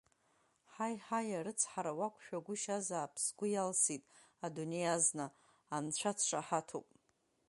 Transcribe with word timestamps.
Ҳаи, 0.73 0.95
ҳаи, 1.05 1.29
арыцҳара 1.39 1.91
уақәшәагәышьазаап, 1.99 3.13
сгәы 3.23 3.47
иалсит 3.51 4.03
адунеи 4.45 4.87
азна, 4.95 5.25
анцәа 5.75 6.11
дшаҳаҭуп! 6.17 6.87